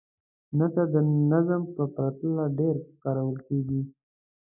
[0.57, 0.95] نثر د
[1.31, 3.81] نظم په پرتله ډېر کارول کیږي.